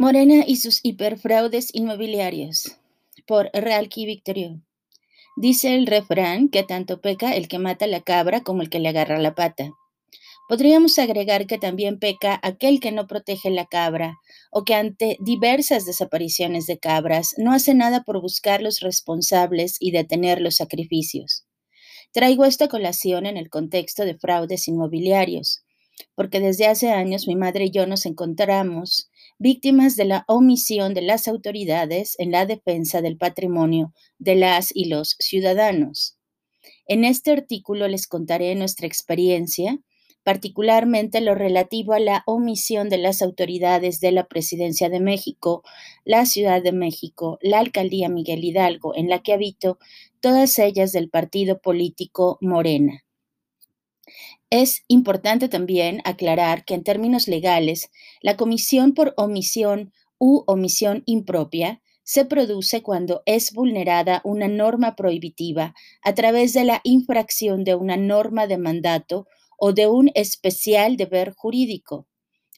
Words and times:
Morena 0.00 0.44
y 0.46 0.58
sus 0.58 0.78
hiperfraudes 0.84 1.74
inmobiliarios 1.74 2.76
por 3.26 3.50
Realki 3.52 4.06
Victorio. 4.06 4.62
Dice 5.36 5.74
el 5.74 5.88
refrán 5.88 6.50
que 6.50 6.62
tanto 6.62 7.00
peca 7.00 7.34
el 7.34 7.48
que 7.48 7.58
mata 7.58 7.88
la 7.88 8.00
cabra 8.00 8.44
como 8.44 8.62
el 8.62 8.70
que 8.70 8.78
le 8.78 8.90
agarra 8.90 9.18
la 9.18 9.34
pata. 9.34 9.72
Podríamos 10.48 11.00
agregar 11.00 11.48
que 11.48 11.58
también 11.58 11.98
peca 11.98 12.38
aquel 12.44 12.78
que 12.78 12.92
no 12.92 13.08
protege 13.08 13.50
la 13.50 13.66
cabra 13.66 14.14
o 14.52 14.62
que 14.62 14.74
ante 14.74 15.16
diversas 15.18 15.84
desapariciones 15.84 16.66
de 16.66 16.78
cabras 16.78 17.34
no 17.36 17.52
hace 17.52 17.74
nada 17.74 18.04
por 18.04 18.20
buscar 18.20 18.62
los 18.62 18.78
responsables 18.78 19.78
y 19.80 19.90
detener 19.90 20.40
los 20.40 20.54
sacrificios. 20.54 21.44
Traigo 22.12 22.44
esta 22.44 22.68
colación 22.68 23.26
en 23.26 23.36
el 23.36 23.50
contexto 23.50 24.04
de 24.04 24.16
fraudes 24.16 24.68
inmobiliarios, 24.68 25.64
porque 26.14 26.38
desde 26.38 26.68
hace 26.68 26.92
años 26.92 27.26
mi 27.26 27.34
madre 27.34 27.64
y 27.64 27.70
yo 27.72 27.88
nos 27.88 28.06
encontramos 28.06 29.07
víctimas 29.38 29.96
de 29.96 30.04
la 30.04 30.24
omisión 30.28 30.94
de 30.94 31.02
las 31.02 31.28
autoridades 31.28 32.14
en 32.18 32.32
la 32.32 32.46
defensa 32.46 33.00
del 33.02 33.16
patrimonio 33.16 33.92
de 34.18 34.34
las 34.36 34.74
y 34.74 34.86
los 34.86 35.16
ciudadanos. 35.18 36.16
En 36.86 37.04
este 37.04 37.32
artículo 37.32 37.88
les 37.88 38.06
contaré 38.06 38.54
nuestra 38.54 38.86
experiencia 38.86 39.78
particularmente 40.28 41.22
lo 41.22 41.34
relativo 41.34 41.94
a 41.94 42.00
la 42.00 42.22
omisión 42.26 42.90
de 42.90 42.98
las 42.98 43.22
autoridades 43.22 43.98
de 44.00 44.12
la 44.12 44.26
Presidencia 44.26 44.90
de 44.90 45.00
México, 45.00 45.62
la 46.04 46.26
Ciudad 46.26 46.62
de 46.62 46.72
México, 46.72 47.38
la 47.40 47.60
Alcaldía 47.60 48.10
Miguel 48.10 48.44
Hidalgo, 48.44 48.94
en 48.94 49.08
la 49.08 49.20
que 49.20 49.32
habito, 49.32 49.78
todas 50.20 50.58
ellas 50.58 50.92
del 50.92 51.08
partido 51.08 51.62
político 51.62 52.36
Morena. 52.42 53.06
Es 54.50 54.82
importante 54.88 55.50
también 55.50 56.00
aclarar 56.04 56.64
que 56.64 56.72
en 56.72 56.82
términos 56.82 57.28
legales, 57.28 57.90
la 58.22 58.38
comisión 58.38 58.94
por 58.94 59.12
omisión 59.18 59.92
u 60.18 60.42
omisión 60.46 61.02
impropia 61.04 61.82
se 62.02 62.24
produce 62.24 62.82
cuando 62.82 63.22
es 63.26 63.52
vulnerada 63.52 64.22
una 64.24 64.48
norma 64.48 64.96
prohibitiva 64.96 65.74
a 66.00 66.14
través 66.14 66.54
de 66.54 66.64
la 66.64 66.80
infracción 66.82 67.62
de 67.62 67.74
una 67.74 67.98
norma 67.98 68.46
de 68.46 68.56
mandato 68.56 69.26
o 69.58 69.74
de 69.74 69.86
un 69.86 70.10
especial 70.14 70.96
deber 70.96 71.34
jurídico. 71.34 72.06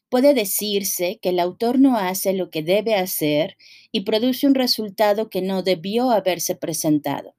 Puede 0.09 0.33
decirse 0.33 1.19
que 1.20 1.31
el 1.31 1.41
autor 1.41 1.81
no 1.81 1.97
hace 1.97 2.34
lo 2.34 2.50
que 2.50 2.62
debe 2.62 2.95
hacer 2.95 3.56
y 3.91 4.03
produce 4.03 4.47
un 4.47 4.55
resultado 4.55 5.28
que 5.28 5.43
no 5.43 5.65
debió 5.65 6.12
haberse 6.12 6.55
presentado. 6.55 7.34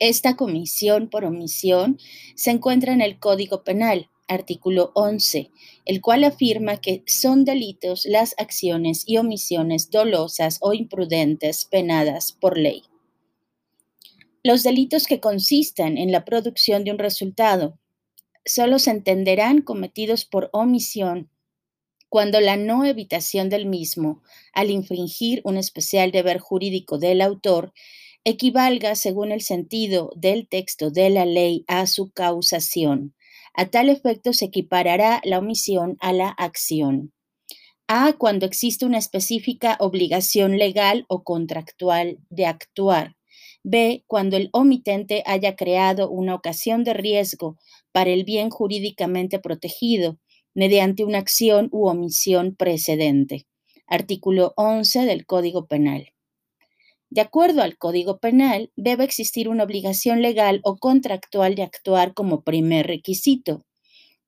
Esta 0.00 0.34
comisión 0.34 1.10
por 1.10 1.26
omisión 1.26 1.98
se 2.34 2.50
encuentra 2.50 2.94
en 2.94 3.02
el 3.02 3.18
Código 3.18 3.64
Penal, 3.64 4.08
artículo 4.28 4.92
11, 4.94 5.50
el 5.84 6.00
cual 6.00 6.24
afirma 6.24 6.80
que 6.80 7.04
son 7.06 7.44
delitos 7.44 8.06
las 8.06 8.34
acciones 8.38 9.04
y 9.06 9.18
omisiones 9.18 9.90
dolosas 9.90 10.56
o 10.62 10.72
imprudentes 10.72 11.66
penadas 11.66 12.32
por 12.32 12.56
ley. 12.56 12.84
Los 14.42 14.62
delitos 14.62 15.06
que 15.06 15.20
consistan 15.20 15.98
en 15.98 16.12
la 16.12 16.24
producción 16.24 16.82
de 16.82 16.92
un 16.92 16.98
resultado 16.98 17.78
solo 18.46 18.78
se 18.78 18.92
entenderán 18.92 19.60
cometidos 19.60 20.24
por 20.24 20.48
omisión 20.54 21.28
cuando 22.08 22.40
la 22.40 22.56
no 22.56 22.86
evitación 22.86 23.50
del 23.50 23.66
mismo, 23.66 24.22
al 24.54 24.70
infringir 24.70 25.42
un 25.44 25.58
especial 25.58 26.10
deber 26.10 26.38
jurídico 26.38 26.98
del 26.98 27.20
autor, 27.20 27.74
equivalga, 28.24 28.94
según 28.94 29.32
el 29.32 29.40
sentido 29.40 30.12
del 30.16 30.48
texto 30.48 30.90
de 30.90 31.10
la 31.10 31.24
ley, 31.24 31.64
a 31.68 31.86
su 31.86 32.10
causación. 32.10 33.14
A 33.54 33.66
tal 33.66 33.88
efecto 33.88 34.32
se 34.32 34.46
equiparará 34.46 35.20
la 35.24 35.38
omisión 35.38 35.96
a 36.00 36.12
la 36.12 36.28
acción. 36.28 37.12
A. 37.88 38.12
Cuando 38.12 38.46
existe 38.46 38.86
una 38.86 38.98
específica 38.98 39.76
obligación 39.80 40.58
legal 40.58 41.04
o 41.08 41.24
contractual 41.24 42.18
de 42.28 42.46
actuar. 42.46 43.16
B. 43.64 44.04
Cuando 44.06 44.36
el 44.36 44.48
omitente 44.52 45.22
haya 45.26 45.56
creado 45.56 46.08
una 46.08 46.34
ocasión 46.34 46.84
de 46.84 46.94
riesgo 46.94 47.58
para 47.90 48.10
el 48.10 48.24
bien 48.24 48.48
jurídicamente 48.48 49.40
protegido 49.40 50.18
mediante 50.54 51.04
una 51.04 51.18
acción 51.18 51.68
u 51.72 51.88
omisión 51.88 52.54
precedente. 52.54 53.46
Artículo 53.86 54.52
11 54.56 55.04
del 55.06 55.26
Código 55.26 55.66
Penal. 55.66 56.12
De 57.10 57.20
acuerdo 57.20 57.62
al 57.62 57.76
Código 57.76 58.18
Penal, 58.18 58.70
debe 58.76 59.02
existir 59.02 59.48
una 59.48 59.64
obligación 59.64 60.22
legal 60.22 60.60
o 60.62 60.76
contractual 60.76 61.56
de 61.56 61.64
actuar 61.64 62.14
como 62.14 62.44
primer 62.44 62.86
requisito. 62.86 63.66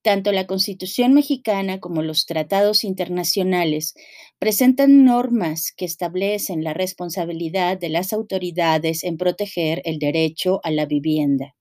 Tanto 0.03 0.33
la 0.33 0.49
Constitución 0.49 1.15
mexicana 1.15 1.79
como 1.79 2.03
los 2.03 2.27
tratados 2.27 2.83
internacionales 2.83 3.95
presentan 4.41 5.05
normas 5.05 5.73
que 5.77 5.85
establecen 5.85 6.65
la 6.65 6.75
responsabilidad 6.75 7.79
de 7.79 7.89
las 7.89 8.13
autoridades 8.13 9.05
en 9.05 9.17
proteger 9.17 9.81
el 9.85 10.01
derecho 10.01 10.59
a 10.65 10.73
la 10.73 10.85
vivienda. 10.87 11.55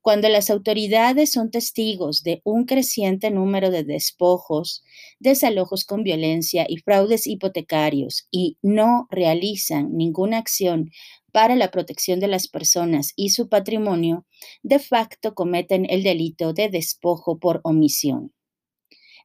Cuando 0.00 0.28
las 0.28 0.48
autoridades 0.48 1.32
son 1.32 1.50
testigos 1.50 2.22
de 2.22 2.40
un 2.44 2.64
creciente 2.64 3.30
número 3.30 3.70
de 3.70 3.84
despojos, 3.84 4.84
desalojos 5.18 5.84
con 5.84 6.04
violencia 6.04 6.66
y 6.68 6.78
fraudes 6.78 7.26
hipotecarios 7.26 8.28
y 8.30 8.58
no 8.62 9.08
realizan 9.10 9.96
ninguna 9.96 10.38
acción 10.38 10.90
para 11.32 11.56
la 11.56 11.70
protección 11.70 12.20
de 12.20 12.28
las 12.28 12.48
personas 12.48 13.12
y 13.16 13.30
su 13.30 13.48
patrimonio, 13.48 14.24
de 14.62 14.78
facto 14.78 15.34
cometen 15.34 15.86
el 15.90 16.02
delito 16.02 16.52
de 16.52 16.68
despojo 16.68 17.38
por 17.38 17.60
omisión. 17.64 18.32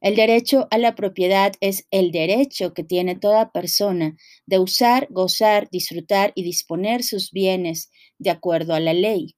El 0.01 0.15
derecho 0.15 0.67
a 0.69 0.77
la 0.77 0.95
propiedad 0.95 1.53
es 1.61 1.87
el 1.89 2.11
derecho 2.11 2.73
que 2.73 2.83
tiene 2.83 3.15
toda 3.15 3.51
persona 3.51 4.17
de 4.45 4.59
usar, 4.59 5.07
gozar, 5.09 5.69
disfrutar 5.71 6.33
y 6.35 6.43
disponer 6.43 7.03
sus 7.03 7.31
bienes 7.31 7.89
de 8.17 8.31
acuerdo 8.31 8.73
a 8.73 8.81
la 8.81 8.93
ley. 8.93 9.37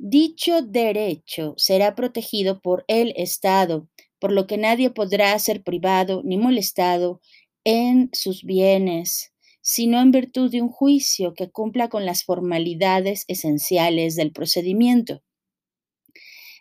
Dicho 0.00 0.62
derecho 0.62 1.54
será 1.56 1.96
protegido 1.96 2.60
por 2.60 2.84
el 2.86 3.12
Estado, 3.16 3.88
por 4.20 4.30
lo 4.30 4.46
que 4.46 4.56
nadie 4.56 4.90
podrá 4.90 5.36
ser 5.40 5.64
privado 5.64 6.22
ni 6.24 6.38
molestado 6.38 7.20
en 7.64 8.08
sus 8.12 8.44
bienes, 8.44 9.32
sino 9.60 10.00
en 10.00 10.12
virtud 10.12 10.52
de 10.52 10.62
un 10.62 10.68
juicio 10.68 11.34
que 11.34 11.50
cumpla 11.50 11.88
con 11.88 12.06
las 12.06 12.22
formalidades 12.22 13.24
esenciales 13.26 14.14
del 14.14 14.30
procedimiento. 14.30 15.24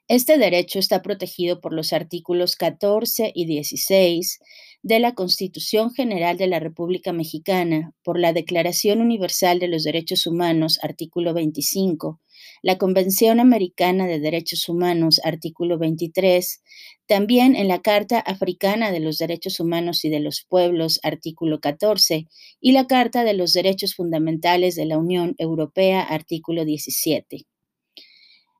Este 0.07 0.39
derecho 0.39 0.79
está 0.79 1.03
protegido 1.03 1.61
por 1.61 1.73
los 1.73 1.93
artículos 1.93 2.55
14 2.55 3.31
y 3.35 3.45
16 3.45 4.39
de 4.87 4.99
la 5.01 5.15
Constitución 5.15 5.93
General 5.93 6.37
de 6.37 6.47
la 6.47 6.61
República 6.61 7.11
Mexicana, 7.11 7.91
por 8.03 8.17
la 8.17 8.31
Declaración 8.31 9.01
Universal 9.01 9.59
de 9.59 9.67
los 9.67 9.83
Derechos 9.83 10.25
Humanos, 10.25 10.79
artículo 10.81 11.33
25, 11.33 12.21
la 12.61 12.77
Convención 12.77 13.41
Americana 13.41 14.07
de 14.07 14.21
Derechos 14.21 14.69
Humanos, 14.69 15.19
artículo 15.25 15.77
23, 15.77 16.63
también 17.05 17.57
en 17.57 17.67
la 17.67 17.81
Carta 17.81 18.19
Africana 18.19 18.93
de 18.93 19.01
los 19.01 19.17
Derechos 19.17 19.59
Humanos 19.59 20.05
y 20.05 20.09
de 20.09 20.21
los 20.21 20.45
Pueblos, 20.47 21.01
artículo 21.03 21.59
14, 21.59 22.25
y 22.61 22.71
la 22.71 22.87
Carta 22.87 23.25
de 23.25 23.33
los 23.33 23.51
Derechos 23.51 23.93
Fundamentales 23.93 24.75
de 24.75 24.85
la 24.85 24.97
Unión 24.97 25.35
Europea, 25.37 26.01
artículo 26.01 26.63
17. 26.63 27.45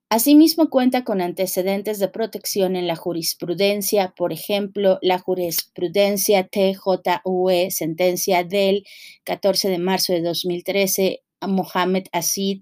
Asimismo, 0.10 0.70
cuenta 0.70 1.04
con 1.04 1.20
antecedentes 1.20 2.00
de 2.00 2.08
protección 2.08 2.78
en 2.78 2.88
la 2.88 2.96
jurisprudencia, 2.96 4.14
por 4.16 4.32
ejemplo, 4.32 5.00
la 5.02 5.20
jurisprudencia 5.20 6.48
TJUE, 6.48 7.72
sentencia 7.72 8.46
del 8.46 8.86
14 9.26 9.68
de 9.70 9.80
marzo 9.80 10.14
de 10.14 10.22
2013, 10.22 11.24
a 11.42 11.48
Mohamed 11.48 12.06
Asid, 12.14 12.62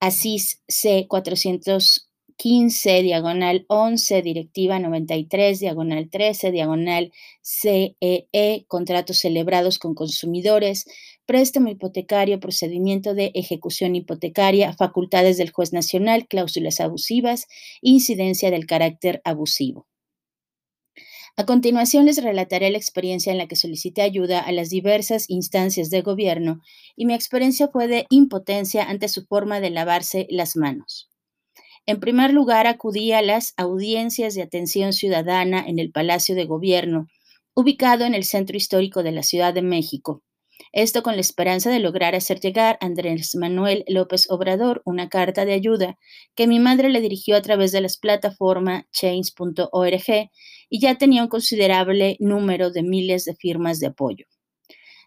Asís 0.00 0.62
C400. 0.68 2.09
15, 2.40 3.02
diagonal 3.02 3.66
11, 3.68 4.22
directiva 4.22 4.78
93, 4.78 5.60
diagonal 5.60 6.08
13, 6.08 6.50
diagonal 6.50 7.12
CEE, 7.42 8.64
contratos 8.66 9.18
celebrados 9.18 9.78
con 9.78 9.94
consumidores, 9.94 10.86
préstamo 11.26 11.68
hipotecario, 11.68 12.40
procedimiento 12.40 13.12
de 13.12 13.30
ejecución 13.34 13.94
hipotecaria, 13.94 14.72
facultades 14.72 15.36
del 15.36 15.50
juez 15.50 15.74
nacional, 15.74 16.28
cláusulas 16.28 16.80
abusivas, 16.80 17.46
incidencia 17.82 18.50
del 18.50 18.64
carácter 18.64 19.20
abusivo. 19.24 19.86
A 21.36 21.44
continuación 21.44 22.06
les 22.06 22.22
relataré 22.22 22.70
la 22.70 22.78
experiencia 22.78 23.32
en 23.32 23.36
la 23.36 23.48
que 23.48 23.56
solicité 23.56 24.00
ayuda 24.00 24.40
a 24.40 24.50
las 24.52 24.70
diversas 24.70 25.28
instancias 25.28 25.90
de 25.90 26.00
gobierno 26.00 26.62
y 26.96 27.04
mi 27.04 27.12
experiencia 27.12 27.68
fue 27.68 27.86
de 27.86 28.06
impotencia 28.08 28.84
ante 28.84 29.08
su 29.08 29.26
forma 29.26 29.60
de 29.60 29.68
lavarse 29.68 30.26
las 30.30 30.56
manos. 30.56 31.09
En 31.86 32.00
primer 32.00 32.32
lugar, 32.32 32.66
acudí 32.66 33.12
a 33.12 33.22
las 33.22 33.54
audiencias 33.56 34.34
de 34.34 34.42
atención 34.42 34.92
ciudadana 34.92 35.64
en 35.66 35.78
el 35.78 35.90
Palacio 35.90 36.34
de 36.34 36.44
Gobierno, 36.44 37.08
ubicado 37.54 38.04
en 38.04 38.14
el 38.14 38.24
centro 38.24 38.56
histórico 38.56 39.02
de 39.02 39.12
la 39.12 39.22
Ciudad 39.22 39.52
de 39.54 39.62
México, 39.62 40.22
esto 40.72 41.02
con 41.02 41.14
la 41.14 41.20
esperanza 41.20 41.70
de 41.70 41.80
lograr 41.80 42.14
hacer 42.14 42.38
llegar 42.38 42.78
a 42.80 42.86
Andrés 42.86 43.34
Manuel 43.34 43.84
López 43.88 44.30
Obrador 44.30 44.82
una 44.84 45.08
carta 45.08 45.44
de 45.44 45.52
ayuda 45.52 45.98
que 46.36 46.46
mi 46.46 46.60
madre 46.60 46.90
le 46.90 47.00
dirigió 47.00 47.36
a 47.36 47.42
través 47.42 47.72
de 47.72 47.80
las 47.80 47.96
plataformas 47.96 48.84
change.org 48.92 50.30
y 50.68 50.80
ya 50.80 50.94
tenía 50.96 51.22
un 51.22 51.28
considerable 51.28 52.16
número 52.20 52.70
de 52.70 52.82
miles 52.82 53.24
de 53.24 53.34
firmas 53.34 53.80
de 53.80 53.88
apoyo. 53.88 54.26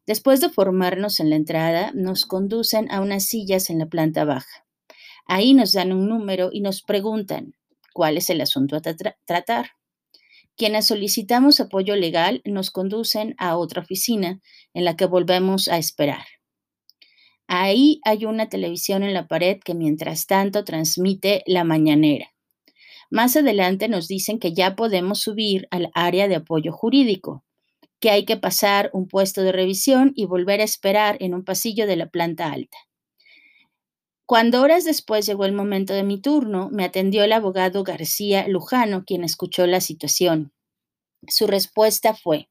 Después 0.05 0.41
de 0.41 0.49
formarnos 0.49 1.21
en 1.21 1.29
la 1.29 1.37
entrada, 1.37 1.91
nos 1.93 2.25
conducen 2.25 2.91
a 2.91 2.99
unas 2.99 3.25
sillas 3.25 3.69
en 3.69 3.79
la 3.79 3.85
planta 3.85 4.25
baja. 4.25 4.62
Ahí 5.25 5.53
nos 5.53 5.73
dan 5.73 5.91
un 5.91 6.09
número 6.09 6.49
y 6.51 6.61
nos 6.61 6.81
preguntan 6.81 7.55
cuál 7.93 8.17
es 8.17 8.29
el 8.29 8.41
asunto 8.41 8.75
a 8.75 8.81
tratar. 8.81 9.71
Quienes 10.55 10.87
solicitamos 10.87 11.59
apoyo 11.59 11.95
legal 11.95 12.41
nos 12.45 12.69
conducen 12.69 13.33
a 13.37 13.57
otra 13.57 13.81
oficina 13.81 14.41
en 14.73 14.85
la 14.85 14.95
que 14.95 15.05
volvemos 15.05 15.67
a 15.67 15.77
esperar. 15.77 16.25
Ahí 17.47 17.99
hay 18.03 18.25
una 18.25 18.49
televisión 18.49 19.03
en 19.03 19.13
la 19.13 19.27
pared 19.27 19.59
que 19.63 19.73
mientras 19.73 20.27
tanto 20.27 20.63
transmite 20.63 21.43
la 21.45 21.63
mañanera. 21.63 22.27
Más 23.09 23.35
adelante 23.35 23.87
nos 23.89 24.07
dicen 24.07 24.39
que 24.39 24.53
ya 24.53 24.75
podemos 24.75 25.19
subir 25.19 25.67
al 25.69 25.91
área 25.93 26.27
de 26.27 26.35
apoyo 26.35 26.71
jurídico, 26.71 27.43
que 27.99 28.09
hay 28.09 28.25
que 28.25 28.37
pasar 28.37 28.89
un 28.93 29.07
puesto 29.07 29.43
de 29.43 29.51
revisión 29.51 30.13
y 30.15 30.25
volver 30.25 30.61
a 30.61 30.65
esperar 30.65 31.17
en 31.19 31.33
un 31.33 31.43
pasillo 31.43 31.85
de 31.85 31.95
la 31.95 32.09
planta 32.09 32.51
alta. 32.51 32.77
Cuando 34.25 34.61
horas 34.61 34.85
después 34.85 35.25
llegó 35.25 35.43
el 35.43 35.51
momento 35.51 35.93
de 35.93 36.03
mi 36.03 36.19
turno, 36.19 36.69
me 36.71 36.85
atendió 36.85 37.25
el 37.25 37.33
abogado 37.33 37.83
García 37.83 38.47
Lujano, 38.47 39.03
quien 39.03 39.23
escuchó 39.25 39.67
la 39.67 39.81
situación. 39.81 40.53
Su 41.27 41.45
respuesta 41.45 42.13
fue, 42.13 42.49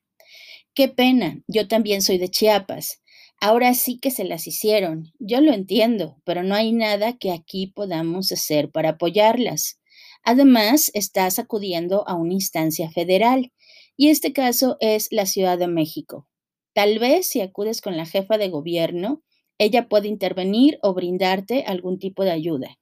qué 0.74 0.88
pena, 0.88 1.42
yo 1.48 1.68
también 1.68 2.02
soy 2.02 2.18
de 2.18 2.28
Chiapas. 2.28 3.00
Ahora 3.40 3.74
sí 3.74 3.98
que 3.98 4.10
se 4.10 4.24
las 4.24 4.46
hicieron. 4.46 5.12
Yo 5.18 5.40
lo 5.40 5.52
entiendo, 5.52 6.20
pero 6.24 6.42
no 6.42 6.54
hay 6.54 6.72
nada 6.72 7.14
que 7.18 7.32
aquí 7.32 7.68
podamos 7.68 8.30
hacer 8.32 8.70
para 8.70 8.90
apoyarlas. 8.90 9.80
Además, 10.22 10.90
estás 10.94 11.38
acudiendo 11.38 12.06
a 12.06 12.14
una 12.14 12.34
instancia 12.34 12.90
federal 12.90 13.50
y 13.96 14.10
este 14.10 14.32
caso 14.32 14.76
es 14.80 15.08
la 15.10 15.26
Ciudad 15.26 15.58
de 15.58 15.68
México. 15.68 16.28
Tal 16.74 16.98
vez 16.98 17.28
si 17.28 17.40
acudes 17.40 17.80
con 17.80 17.96
la 17.96 18.06
jefa 18.06 18.38
de 18.38 18.48
gobierno, 18.48 19.22
ella 19.62 19.88
puede 19.88 20.08
intervenir 20.08 20.78
o 20.82 20.92
brindarte 20.92 21.64
algún 21.66 21.98
tipo 21.98 22.24
de 22.24 22.32
ayuda. 22.32 22.78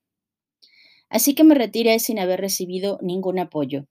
Así 1.11 1.35
que 1.35 1.45
me 1.45 1.55
retiré 1.55 1.99
sin 1.99 2.19
haber 2.19 2.41
recibido 2.41 2.99
ningún 3.03 3.39
apoyo. 3.39 3.87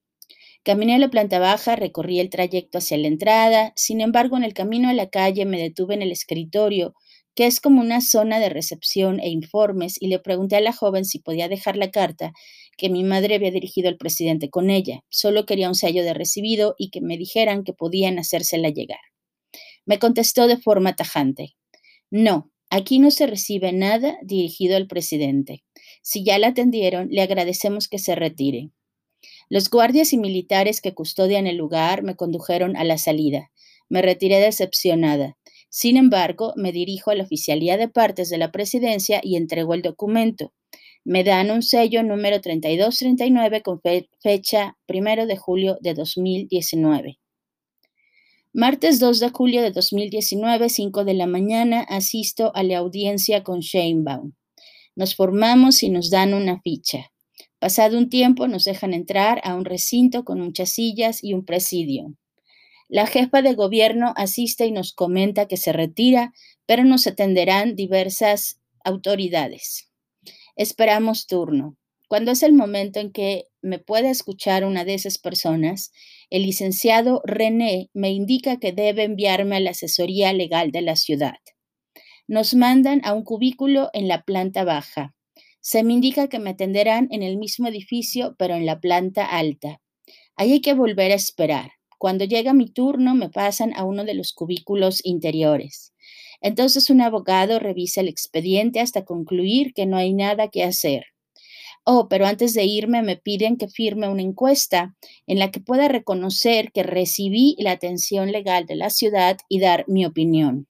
Caminé 0.63 0.95
a 0.95 0.99
la 0.99 1.09
planta 1.09 1.39
baja, 1.39 1.75
recorrí 1.75 2.19
el 2.19 2.29
trayecto 2.29 2.79
hacia 2.79 2.97
la 2.97 3.07
entrada, 3.07 3.73
sin 3.75 4.01
embargo 4.01 4.37
en 4.37 4.43
el 4.43 4.53
camino 4.53 4.89
a 4.89 4.93
la 4.93 5.09
calle 5.09 5.45
me 5.45 5.61
detuve 5.61 5.93
en 5.93 6.01
el 6.01 6.11
escritorio, 6.11 6.95
que 7.35 7.45
es 7.45 7.59
como 7.61 7.79
una 7.79 8.01
zona 8.01 8.39
de 8.39 8.49
recepción 8.49 9.19
e 9.19 9.29
informes, 9.29 10.01
y 10.01 10.07
le 10.07 10.19
pregunté 10.19 10.55
a 10.55 10.61
la 10.61 10.73
joven 10.73 11.05
si 11.05 11.19
podía 11.19 11.47
dejar 11.47 11.77
la 11.77 11.91
carta 11.91 12.33
que 12.75 12.89
mi 12.89 13.03
madre 13.03 13.35
había 13.35 13.51
dirigido 13.51 13.89
al 13.89 13.97
presidente 13.97 14.49
con 14.49 14.69
ella. 14.69 15.01
Solo 15.09 15.45
quería 15.45 15.69
un 15.69 15.75
sello 15.75 16.03
de 16.03 16.13
recibido 16.13 16.75
y 16.77 16.89
que 16.89 17.01
me 17.01 17.17
dijeran 17.17 17.63
que 17.63 17.73
podían 17.73 18.17
hacérsela 18.17 18.69
llegar. 18.69 18.99
Me 19.85 19.99
contestó 19.99 20.47
de 20.47 20.57
forma 20.57 20.95
tajante. 20.95 21.55
No, 22.09 22.51
Aquí 22.71 22.99
no 22.99 23.09
se 23.09 23.25
recibe 23.25 23.71
nada 23.71 24.19
dirigido 24.21 24.77
al 24.77 24.87
presidente. 24.87 25.63
Si 26.03 26.23
ya 26.23 26.37
la 26.37 26.49
atendieron, 26.49 27.09
le 27.09 27.21
agradecemos 27.21 27.87
que 27.87 27.97
se 27.97 28.13
retire. 28.13 28.69
Los 29.49 29.71
guardias 29.71 30.13
y 30.13 30.17
militares 30.17 30.79
que 30.79 30.93
custodian 30.93 31.47
el 31.47 31.57
lugar 31.57 32.03
me 32.03 32.15
condujeron 32.15 32.77
a 32.77 32.83
la 32.83 32.99
salida. 32.99 33.51
Me 33.89 34.03
retiré 34.03 34.39
decepcionada. 34.39 35.35
Sin 35.69 35.97
embargo, 35.97 36.53
me 36.55 36.71
dirijo 36.71 37.09
a 37.09 37.15
la 37.15 37.23
Oficialía 37.23 37.75
de 37.77 37.87
Partes 37.87 38.29
de 38.29 38.37
la 38.37 38.51
Presidencia 38.51 39.19
y 39.23 39.35
entrego 39.35 39.73
el 39.73 39.81
documento. 39.81 40.53
Me 41.03 41.23
dan 41.23 41.49
un 41.49 41.63
sello 41.63 42.03
número 42.03 42.39
3239 42.39 43.63
con 43.63 43.81
fecha 44.21 44.77
1 44.87 45.25
de 45.25 45.37
julio 45.37 45.77
de 45.81 45.95
2019. 45.95 47.19
Martes 48.53 48.99
2 48.99 49.19
de 49.19 49.29
julio 49.29 49.61
de 49.61 49.69
2019, 49.69 50.69
5 50.69 51.05
de 51.05 51.13
la 51.13 51.27
mañana, 51.27 51.81
asisto 51.81 52.51
a 52.55 52.63
la 52.63 52.79
audiencia 52.79 53.43
con 53.43 53.59
Sheinbaum. 53.59 54.33
Nos 54.95 55.15
formamos 55.15 55.83
y 55.83 55.89
nos 55.89 56.09
dan 56.09 56.33
una 56.33 56.59
ficha. 56.59 57.11
Pasado 57.59 57.95
un 57.99 58.09
tiempo 58.09 58.47
nos 58.47 58.65
dejan 58.65 58.95
entrar 58.95 59.39
a 59.43 59.53
un 59.53 59.65
recinto 59.65 60.25
con 60.25 60.39
muchas 60.41 60.71
sillas 60.71 61.23
y 61.23 61.35
un 61.35 61.45
presidio. 61.45 62.15
La 62.87 63.05
jefa 63.05 63.43
de 63.43 63.53
gobierno 63.53 64.13
asiste 64.17 64.65
y 64.65 64.71
nos 64.71 64.93
comenta 64.93 65.47
que 65.47 65.57
se 65.57 65.71
retira, 65.71 66.33
pero 66.65 66.83
nos 66.83 67.05
atenderán 67.05 67.75
diversas 67.75 68.59
autoridades. 68.83 69.91
Esperamos 70.55 71.27
turno. 71.27 71.77
Cuando 72.09 72.31
es 72.31 72.41
el 72.41 72.53
momento 72.53 72.99
en 72.99 73.11
que 73.11 73.43
me 73.61 73.77
pueda 73.77 74.09
escuchar 74.09 74.65
una 74.65 74.83
de 74.83 74.95
esas 74.95 75.19
personas, 75.19 75.91
el 76.31 76.41
licenciado 76.41 77.21
René 77.23 77.91
me 77.93 78.09
indica 78.09 78.57
que 78.57 78.71
debe 78.71 79.03
enviarme 79.03 79.57
a 79.57 79.59
la 79.59 79.69
asesoría 79.69 80.33
legal 80.33 80.71
de 80.71 80.81
la 80.81 80.95
ciudad. 80.95 81.35
Nos 82.27 82.55
mandan 82.55 83.01
a 83.03 83.13
un 83.13 83.23
cubículo 83.23 83.91
en 83.93 84.07
la 84.07 84.23
planta 84.23 84.63
baja. 84.63 85.13
Se 85.61 85.83
me 85.83 85.93
indica 85.93 86.29
que 86.29 86.39
me 86.39 86.49
atenderán 86.49 87.09
en 87.11 87.21
el 87.21 87.37
mismo 87.37 87.67
edificio, 87.67 88.35
pero 88.39 88.55
en 88.55 88.65
la 88.65 88.79
planta 88.79 89.25
alta. 89.25 89.79
Ahí 90.35 90.53
hay 90.53 90.61
que 90.61 90.73
volver 90.73 91.11
a 91.11 91.15
esperar. 91.15 91.73
Cuando 91.99 92.25
llega 92.25 92.53
mi 92.53 92.71
turno, 92.71 93.13
me 93.13 93.29
pasan 93.29 93.71
a 93.75 93.83
uno 93.83 94.03
de 94.03 94.15
los 94.15 94.33
cubículos 94.33 95.05
interiores. 95.05 95.93
Entonces 96.41 96.89
un 96.89 97.01
abogado 97.01 97.59
revisa 97.59 98.01
el 98.01 98.07
expediente 98.07 98.79
hasta 98.79 99.05
concluir 99.05 99.75
que 99.75 99.85
no 99.85 99.97
hay 99.97 100.15
nada 100.15 100.47
que 100.47 100.63
hacer. 100.63 101.05
Oh, 101.83 102.07
pero 102.09 102.25
antes 102.25 102.53
de 102.53 102.65
irme 102.65 103.01
me 103.01 103.17
piden 103.17 103.57
que 103.57 103.67
firme 103.67 104.09
una 104.09 104.21
encuesta 104.21 104.95
en 105.27 105.39
la 105.39 105.51
que 105.51 105.59
pueda 105.59 105.87
reconocer 105.87 106.71
que 106.71 106.83
recibí 106.83 107.55
la 107.57 107.71
atención 107.71 108.31
legal 108.31 108.65
de 108.65 108.75
la 108.75 108.89
ciudad 108.89 109.37
y 109.47 109.59
dar 109.59 109.85
mi 109.87 110.05
opinión. 110.05 110.67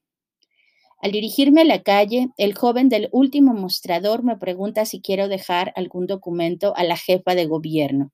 Al 1.02 1.12
dirigirme 1.12 1.62
a 1.62 1.64
la 1.64 1.82
calle, 1.82 2.28
el 2.36 2.54
joven 2.54 2.90
del 2.90 3.08
último 3.12 3.54
mostrador 3.54 4.22
me 4.22 4.36
pregunta 4.36 4.84
si 4.84 5.00
quiero 5.00 5.28
dejar 5.28 5.72
algún 5.74 6.06
documento 6.06 6.74
a 6.76 6.84
la 6.84 6.96
jefa 6.96 7.34
de 7.34 7.46
gobierno. 7.46 8.12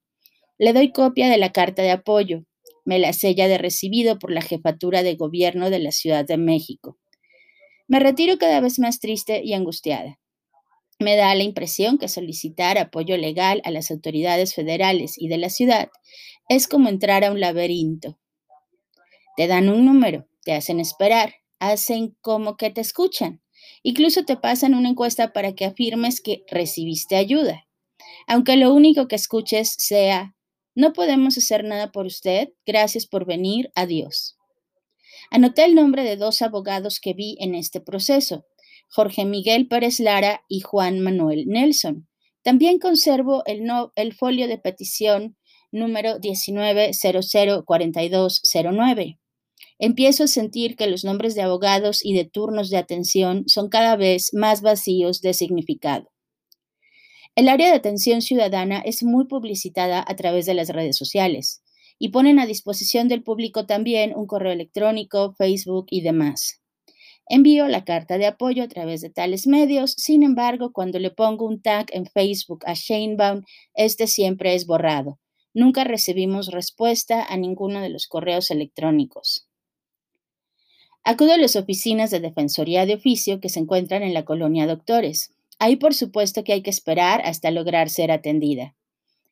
Le 0.57 0.73
doy 0.73 0.93
copia 0.93 1.29
de 1.29 1.37
la 1.37 1.51
carta 1.51 1.83
de 1.83 1.91
apoyo. 1.91 2.45
Me 2.85 3.01
la 3.01 3.13
sella 3.13 3.49
de 3.49 3.59
recibido 3.59 4.19
por 4.19 4.31
la 4.31 4.41
jefatura 4.41 5.03
de 5.03 5.17
gobierno 5.17 5.69
de 5.69 5.81
la 5.81 5.91
Ciudad 5.91 6.25
de 6.25 6.37
México. 6.37 6.97
Me 7.89 7.99
retiro 7.99 8.39
cada 8.39 8.61
vez 8.61 8.79
más 8.79 9.01
triste 9.01 9.43
y 9.45 9.53
angustiada. 9.53 10.19
Me 10.99 11.17
da 11.17 11.35
la 11.35 11.43
impresión 11.43 11.99
que 11.99 12.09
solicitar 12.09 12.79
apoyo 12.79 13.17
legal 13.17 13.61
a 13.65 13.71
las 13.71 13.91
autoridades 13.91 14.55
federales 14.55 15.15
y 15.19 15.29
de 15.29 15.37
la 15.37 15.51
ciudad 15.51 15.91
es 16.49 16.69
como 16.69 16.89
entrar 16.89 17.25
a 17.25 17.31
un 17.31 17.41
laberinto. 17.41 18.19
Te 19.37 19.47
dan 19.47 19.69
un 19.69 19.85
número, 19.85 20.27
te 20.43 20.55
hacen 20.55 20.81
esperar, 20.81 21.35
hacen 21.59 22.17
como 22.23 22.57
que 22.57 22.71
te 22.71 22.81
escuchan. 22.81 23.43
Incluso 23.83 24.25
te 24.25 24.37
pasan 24.37 24.75
una 24.75 24.89
encuesta 24.89 25.33
para 25.33 25.55
que 25.55 25.67
afirmes 25.67 26.21
que 26.21 26.45
recibiste 26.49 27.17
ayuda. 27.17 27.67
Aunque 28.27 28.57
lo 28.57 28.73
único 28.73 29.09
que 29.09 29.17
escuches 29.17 29.75
sea, 29.79 30.35
no 30.75 30.93
podemos 30.93 31.37
hacer 31.37 31.65
nada 31.65 31.93
por 31.93 32.07
usted, 32.07 32.51
gracias 32.65 33.07
por 33.07 33.27
venir, 33.27 33.71
adiós. 33.75 34.37
Anoté 35.31 35.65
el 35.65 35.75
nombre 35.75 36.05
de 36.05 36.17
dos 36.17 36.43
abogados 36.43 37.01
que 37.01 37.15
vi 37.15 37.37
en 37.41 37.55
este 37.55 37.81
proceso, 37.81 38.45
Jorge 38.89 39.25
Miguel 39.25 39.69
Pérez 39.69 40.01
Lara 40.01 40.43
y 40.49 40.61
Juan 40.61 41.01
Manuel 41.01 41.47
Nelson. 41.47 42.07
También 42.43 42.79
conservo 42.79 43.43
el, 43.47 43.63
folio 44.15 44.47
de 44.47 44.59
petición 44.59 45.39
número 45.73 46.21
19004209. 46.21 49.19
Empiezo 49.79 50.25
a 50.25 50.29
sentir 50.29 50.77
que 50.77 50.87
los 50.87 51.05
nombres 51.05 51.35
de 51.35 51.43
abogados 51.43 52.03
y 52.05 52.15
de 52.15 52.25
turnos 52.25 52.71
de 52.71 52.79
atención 52.79 53.45
son 53.49 53.69
cada 53.69 53.97
vez 53.97 54.33
más 54.33 54.63
vacíos 54.63 55.21
de 55.21 55.35
significado. 55.35 56.11
El 57.35 57.51
área 57.51 57.69
de 57.69 57.77
atención 57.77 58.23
ciudadana 58.23 58.79
es 58.79 59.03
muy 59.03 59.27
publicitada 59.27 60.03
a 60.07 60.17
través 60.17 60.47
de 60.47 60.55
las 60.55 60.71
redes 60.71 60.97
sociales 60.97 61.63
y 61.99 62.09
ponen 62.09 62.39
a 62.39 62.47
disposición 62.47 63.09
del 63.09 63.23
público 63.23 63.67
también 63.67 64.15
un 64.17 64.27
correo 64.27 64.53
electrónico, 64.53 65.35
Facebook 65.37 65.89
y 65.91 66.01
demás. 66.01 66.63
Envío 67.29 67.67
la 67.67 67.85
carta 67.85 68.19
de 68.19 68.27
apoyo 68.27 68.63
a 68.63 68.69
través 68.69 69.01
de 69.01 69.11
tales 69.11 69.49
medios, 69.49 69.93
sin 69.93 70.23
embargo, 70.23 70.73
cuando 70.73 71.01
le 71.01 71.11
pongo 71.11 71.45
un 71.45 71.61
tag 71.61 71.87
en 71.93 72.07
Facebook 72.07 72.61
a 72.67 72.75
Shanebaum, 72.75 73.43
este 73.75 74.07
siempre 74.07 74.55
es 74.55 74.67
borrado. 74.67 75.19
Nunca 75.53 75.83
recibimos 75.85 76.53
respuesta 76.53 77.25
a 77.25 77.37
ninguno 77.37 77.81
de 77.81 77.89
los 77.89 78.07
correos 78.07 78.51
electrónicos. 78.51 79.49
Acudo 81.03 81.33
a 81.33 81.39
las 81.39 81.57
oficinas 81.57 82.11
de 82.11 82.21
Defensoría 82.21 82.87
de 82.87 82.95
Oficio 82.95 83.41
que 83.41 83.49
se 83.49 83.61
encuentran 83.61 84.03
en 84.03 84.15
la 84.15 84.25
colonia 84.25 84.67
Doctores. 84.67 85.33
Ahí 85.59 85.77
por 85.77 85.95
supuesto 85.95 86.45
que 86.45 86.53
hay 86.53 86.63
que 86.63 86.71
esperar 86.71 87.23
hasta 87.25 87.51
lograr 87.51 87.91
ser 87.91 88.11
atendida. 88.11 88.75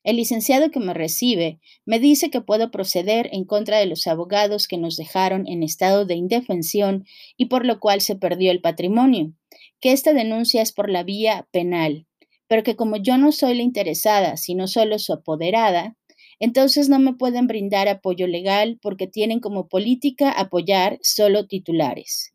El 0.05 0.17
licenciado 0.17 0.69
que 0.69 0.79
me 0.79 0.93
recibe 0.93 1.59
me 1.83 1.99
dice 1.99 2.29
que 2.29 2.39
puedo 2.39 2.69
proceder 2.69 3.27
en 3.31 3.43
contra 3.43 3.79
de 3.79 3.87
los 3.87 4.05
abogados 4.05 4.67
que 4.67 4.77
nos 4.77 4.97
dejaron 4.97 5.47
en 5.47 5.63
estado 5.63 6.05
de 6.05 6.13
indefensión 6.13 7.05
y 7.37 7.45
por 7.47 7.65
lo 7.65 7.79
cual 7.79 8.01
se 8.01 8.15
perdió 8.15 8.51
el 8.51 8.61
patrimonio, 8.61 9.33
que 9.81 9.93
esta 9.93 10.13
denuncia 10.13 10.61
es 10.61 10.73
por 10.73 10.91
la 10.91 11.01
vía 11.01 11.47
penal, 11.49 12.05
pero 12.47 12.61
que 12.61 12.75
como 12.75 12.97
yo 12.97 13.17
no 13.17 13.31
soy 13.31 13.55
la 13.55 13.63
interesada, 13.63 14.37
sino 14.37 14.67
solo 14.67 14.99
su 14.99 15.11
apoderada, 15.11 15.97
entonces 16.39 16.87
no 16.87 16.99
me 16.99 17.13
pueden 17.13 17.47
brindar 17.47 17.87
apoyo 17.87 18.27
legal 18.27 18.77
porque 18.83 19.07
tienen 19.07 19.39
como 19.39 19.67
política 19.67 20.29
apoyar 20.29 20.99
solo 21.01 21.47
titulares. 21.47 22.34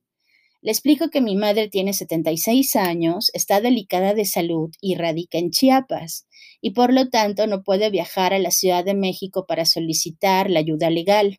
Le 0.63 0.71
explico 0.73 1.09
que 1.09 1.23
mi 1.23 1.37
madre 1.37 1.69
tiene 1.69 1.95
76 1.95 2.77
años, 2.77 3.31
está 3.33 3.61
delicada 3.63 4.13
de 4.13 4.27
salud 4.27 4.71
y 4.81 4.95
radica 4.95 5.39
en 5.39 5.51
Chiapas, 5.51 6.27
y 6.61 6.73
por 6.73 6.93
lo 6.93 7.09
tanto 7.09 7.47
no 7.47 7.63
puede 7.63 7.89
viajar 7.89 8.35
a 8.35 8.39
la 8.39 8.51
Ciudad 8.51 8.85
de 8.85 8.95
México 8.95 9.47
para 9.47 9.65
solicitar 9.65 10.51
la 10.51 10.61
ayuda 10.61 10.91
legal. 10.91 11.39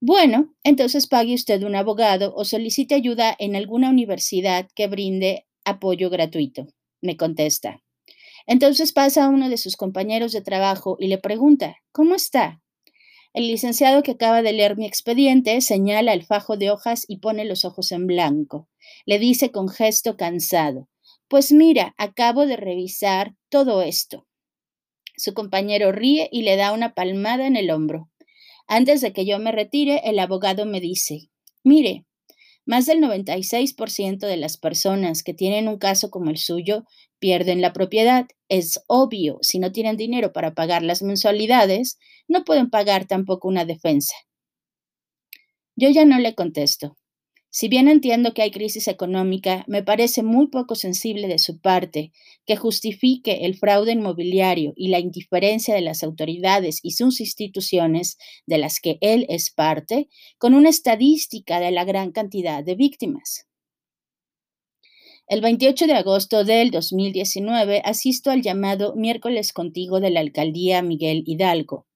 Bueno, 0.00 0.54
entonces 0.62 1.06
pague 1.06 1.34
usted 1.34 1.62
un 1.62 1.74
abogado 1.74 2.34
o 2.34 2.44
solicite 2.44 2.94
ayuda 2.94 3.34
en 3.38 3.56
alguna 3.56 3.90
universidad 3.90 4.68
que 4.74 4.86
brinde 4.86 5.46
apoyo 5.64 6.08
gratuito, 6.08 6.66
me 7.02 7.16
contesta. 7.16 7.82
Entonces 8.46 8.92
pasa 8.92 9.24
a 9.24 9.28
uno 9.28 9.50
de 9.50 9.58
sus 9.58 9.76
compañeros 9.76 10.32
de 10.32 10.40
trabajo 10.40 10.96
y 10.98 11.08
le 11.08 11.18
pregunta, 11.18 11.76
¿cómo 11.92 12.14
está? 12.14 12.62
El 13.36 13.48
licenciado 13.48 14.02
que 14.02 14.12
acaba 14.12 14.40
de 14.40 14.54
leer 14.54 14.78
mi 14.78 14.86
expediente 14.86 15.60
señala 15.60 16.14
el 16.14 16.24
fajo 16.24 16.56
de 16.56 16.70
hojas 16.70 17.04
y 17.06 17.18
pone 17.18 17.44
los 17.44 17.66
ojos 17.66 17.92
en 17.92 18.06
blanco. 18.06 18.66
Le 19.04 19.18
dice 19.18 19.52
con 19.52 19.68
gesto 19.68 20.16
cansado, 20.16 20.88
pues 21.28 21.52
mira, 21.52 21.94
acabo 21.98 22.46
de 22.46 22.56
revisar 22.56 23.34
todo 23.50 23.82
esto. 23.82 24.26
Su 25.18 25.34
compañero 25.34 25.92
ríe 25.92 26.30
y 26.32 26.44
le 26.44 26.56
da 26.56 26.72
una 26.72 26.94
palmada 26.94 27.46
en 27.46 27.56
el 27.56 27.70
hombro. 27.70 28.08
Antes 28.66 29.02
de 29.02 29.12
que 29.12 29.26
yo 29.26 29.38
me 29.38 29.52
retire, 29.52 30.00
el 30.04 30.18
abogado 30.18 30.64
me 30.64 30.80
dice, 30.80 31.28
mire, 31.62 32.06
más 32.64 32.86
del 32.86 33.00
96% 33.00 34.26
de 34.26 34.36
las 34.38 34.56
personas 34.56 35.22
que 35.22 35.34
tienen 35.34 35.68
un 35.68 35.76
caso 35.76 36.08
como 36.08 36.30
el 36.30 36.38
suyo 36.38 36.84
pierden 37.18 37.60
la 37.60 37.72
propiedad. 37.72 38.26
Es 38.48 38.80
obvio, 38.86 39.38
si 39.42 39.58
no 39.58 39.72
tienen 39.72 39.96
dinero 39.96 40.32
para 40.32 40.54
pagar 40.54 40.82
las 40.82 41.02
mensualidades, 41.02 41.98
no 42.28 42.44
pueden 42.44 42.70
pagar 42.70 43.06
tampoco 43.06 43.48
una 43.48 43.64
defensa. 43.64 44.14
Yo 45.76 45.90
ya 45.90 46.04
no 46.04 46.18
le 46.18 46.34
contesto. 46.34 46.96
Si 47.58 47.68
bien 47.68 47.88
entiendo 47.88 48.34
que 48.34 48.42
hay 48.42 48.50
crisis 48.50 48.86
económica, 48.86 49.64
me 49.66 49.82
parece 49.82 50.22
muy 50.22 50.48
poco 50.48 50.74
sensible 50.74 51.26
de 51.26 51.38
su 51.38 51.58
parte 51.58 52.12
que 52.44 52.56
justifique 52.56 53.46
el 53.46 53.56
fraude 53.56 53.92
inmobiliario 53.92 54.74
y 54.76 54.88
la 54.88 54.98
indiferencia 54.98 55.74
de 55.74 55.80
las 55.80 56.02
autoridades 56.02 56.80
y 56.82 56.90
sus 56.90 57.18
instituciones 57.18 58.18
de 58.44 58.58
las 58.58 58.78
que 58.78 58.98
él 59.00 59.24
es 59.30 59.50
parte 59.50 60.08
con 60.36 60.52
una 60.52 60.68
estadística 60.68 61.58
de 61.58 61.70
la 61.70 61.84
gran 61.84 62.12
cantidad 62.12 62.62
de 62.62 62.74
víctimas. 62.74 63.45
El 65.28 65.40
28 65.40 65.88
de 65.88 65.94
agosto 65.94 66.44
del 66.44 66.70
2019 66.70 67.82
asisto 67.84 68.30
al 68.30 68.42
llamado 68.42 68.94
Miércoles 68.94 69.52
Contigo 69.52 69.98
de 69.98 70.10
la 70.10 70.20
Alcaldía 70.20 70.82
Miguel 70.82 71.24
Hidalgo. 71.26 71.88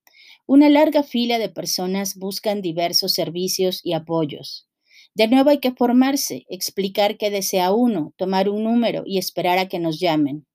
Una 0.47 0.67
larga 0.67 1.01
fila 1.01 1.39
de 1.39 1.47
personas 1.47 2.17
buscan 2.17 2.61
diversos 2.61 3.13
servicios 3.13 3.79
y 3.85 3.93
apoyos. 3.93 4.67
De 5.15 5.29
nuevo 5.29 5.49
hay 5.49 5.59
que 5.59 5.71
formarse, 5.71 6.45
explicar 6.49 7.17
qué 7.17 7.29
desea 7.29 7.71
uno, 7.71 8.13
tomar 8.17 8.49
un 8.49 8.65
número 8.65 9.03
y 9.05 9.17
esperar 9.17 9.59
a 9.59 9.69
que 9.69 9.79
nos 9.79 10.01
llamen. 10.01 10.45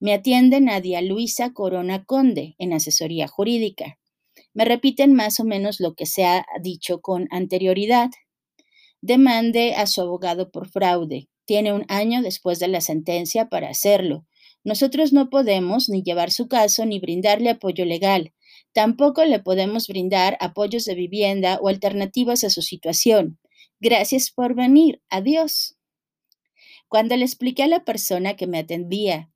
Me 0.00 0.12
atiende 0.12 0.60
Nadia 0.60 1.00
Luisa 1.02 1.52
Corona 1.52 2.04
Conde 2.04 2.56
en 2.58 2.72
asesoría 2.72 3.28
jurídica. 3.28 4.00
Me 4.54 4.64
repiten 4.64 5.14
más 5.14 5.38
o 5.38 5.44
menos 5.44 5.78
lo 5.78 5.94
que 5.94 6.04
se 6.04 6.24
ha 6.24 6.44
dicho 6.60 7.00
con 7.00 7.28
anterioridad. 7.30 8.10
Demande 9.00 9.76
a 9.76 9.86
su 9.86 10.00
abogado 10.00 10.50
por 10.50 10.68
fraude. 10.68 11.28
Tiene 11.48 11.72
un 11.72 11.86
año 11.88 12.20
después 12.20 12.58
de 12.58 12.68
la 12.68 12.82
sentencia 12.82 13.48
para 13.48 13.70
hacerlo. 13.70 14.26
Nosotros 14.64 15.14
no 15.14 15.30
podemos 15.30 15.88
ni 15.88 16.02
llevar 16.02 16.30
su 16.30 16.46
caso 16.46 16.84
ni 16.84 17.00
brindarle 17.00 17.48
apoyo 17.48 17.86
legal. 17.86 18.34
Tampoco 18.74 19.24
le 19.24 19.38
podemos 19.40 19.86
brindar 19.88 20.36
apoyos 20.40 20.84
de 20.84 20.94
vivienda 20.94 21.58
o 21.62 21.68
alternativas 21.68 22.44
a 22.44 22.50
su 22.50 22.60
situación. 22.60 23.38
Gracias 23.80 24.30
por 24.30 24.54
venir. 24.54 25.00
Adiós. 25.08 25.78
Cuando 26.86 27.16
le 27.16 27.24
expliqué 27.24 27.62
a 27.62 27.68
la 27.68 27.82
persona 27.82 28.36
que 28.36 28.46
me 28.46 28.58
atendía 28.58 29.30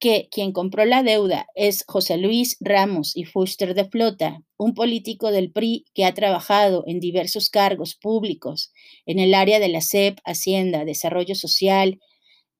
que 0.00 0.28
quien 0.30 0.52
compró 0.52 0.84
la 0.84 1.02
deuda 1.02 1.46
es 1.54 1.84
José 1.86 2.16
Luis 2.16 2.56
Ramos 2.60 3.16
y 3.16 3.24
Fuster 3.24 3.74
de 3.74 3.84
Flota, 3.88 4.42
un 4.56 4.74
político 4.74 5.30
del 5.30 5.50
PRI 5.50 5.86
que 5.94 6.04
ha 6.04 6.14
trabajado 6.14 6.84
en 6.86 7.00
diversos 7.00 7.50
cargos 7.50 7.94
públicos 7.94 8.72
en 9.06 9.18
el 9.18 9.34
área 9.34 9.58
de 9.58 9.68
la 9.68 9.80
SEP, 9.80 10.18
Hacienda, 10.24 10.84
Desarrollo 10.84 11.34
Social 11.34 11.98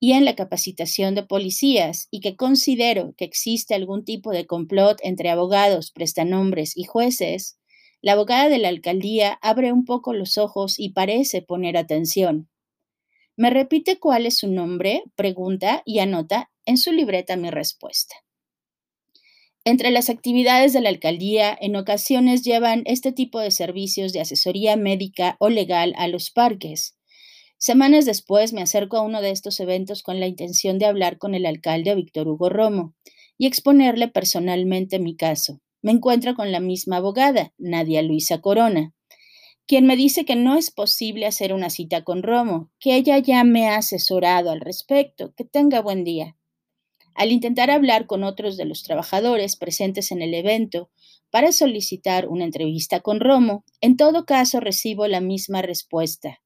y 0.00 0.12
en 0.12 0.24
la 0.24 0.36
capacitación 0.36 1.14
de 1.14 1.24
policías, 1.24 2.06
y 2.10 2.20
que 2.20 2.36
considero 2.36 3.14
que 3.16 3.24
existe 3.24 3.74
algún 3.74 4.04
tipo 4.04 4.30
de 4.30 4.46
complot 4.46 4.98
entre 5.02 5.28
abogados, 5.28 5.90
prestanombres 5.90 6.76
y 6.76 6.84
jueces, 6.84 7.58
la 8.00 8.12
abogada 8.12 8.48
de 8.48 8.58
la 8.58 8.68
alcaldía 8.68 9.38
abre 9.42 9.72
un 9.72 9.84
poco 9.84 10.12
los 10.12 10.38
ojos 10.38 10.78
y 10.78 10.90
parece 10.90 11.42
poner 11.42 11.76
atención. 11.76 12.48
¿Me 13.36 13.50
repite 13.50 13.98
cuál 13.98 14.26
es 14.26 14.38
su 14.38 14.48
nombre? 14.48 15.02
Pregunta 15.16 15.82
y 15.84 15.98
anota 15.98 16.50
en 16.68 16.76
su 16.76 16.92
libreta 16.92 17.36
mi 17.36 17.50
respuesta. 17.50 18.14
Entre 19.64 19.90
las 19.90 20.08
actividades 20.08 20.72
de 20.72 20.80
la 20.80 20.90
alcaldía, 20.90 21.58
en 21.60 21.74
ocasiones 21.74 22.42
llevan 22.42 22.82
este 22.84 23.10
tipo 23.10 23.40
de 23.40 23.50
servicios 23.50 24.12
de 24.12 24.20
asesoría 24.20 24.76
médica 24.76 25.36
o 25.40 25.48
legal 25.48 25.94
a 25.96 26.06
los 26.06 26.30
parques. 26.30 26.96
Semanas 27.58 28.06
después 28.06 28.52
me 28.52 28.62
acerco 28.62 28.96
a 28.98 29.02
uno 29.02 29.20
de 29.20 29.30
estos 29.30 29.58
eventos 29.58 30.02
con 30.04 30.20
la 30.20 30.28
intención 30.28 30.78
de 30.78 30.86
hablar 30.86 31.18
con 31.18 31.34
el 31.34 31.44
alcalde 31.44 31.94
Víctor 31.96 32.28
Hugo 32.28 32.48
Romo 32.48 32.94
y 33.36 33.46
exponerle 33.46 34.06
personalmente 34.06 35.00
mi 35.00 35.16
caso 35.16 35.60
me 35.80 35.92
encuentro 35.92 36.34
con 36.34 36.50
la 36.50 36.60
misma 36.60 36.96
abogada, 36.96 37.52
Nadia 37.56 38.02
Luisa 38.02 38.40
Corona, 38.40 38.92
quien 39.66 39.86
me 39.86 39.96
dice 39.96 40.24
que 40.24 40.34
no 40.34 40.56
es 40.56 40.70
posible 40.70 41.26
hacer 41.26 41.52
una 41.52 41.70
cita 41.70 42.02
con 42.02 42.22
Romo, 42.22 42.70
que 42.80 42.96
ella 42.96 43.18
ya 43.18 43.44
me 43.44 43.68
ha 43.68 43.76
asesorado 43.76 44.50
al 44.50 44.60
respecto, 44.60 45.34
que 45.36 45.44
tenga 45.44 45.80
buen 45.80 46.04
día. 46.04 46.36
Al 47.18 47.32
intentar 47.32 47.68
hablar 47.68 48.06
con 48.06 48.22
otros 48.22 48.56
de 48.56 48.64
los 48.64 48.84
trabajadores 48.84 49.56
presentes 49.56 50.12
en 50.12 50.22
el 50.22 50.34
evento 50.34 50.88
para 51.30 51.50
solicitar 51.50 52.28
una 52.28 52.44
entrevista 52.44 53.00
con 53.00 53.18
Romo, 53.18 53.64
en 53.80 53.96
todo 53.96 54.24
caso 54.24 54.60
recibo 54.60 55.08
la 55.08 55.20
misma 55.20 55.60
respuesta, 55.60 56.40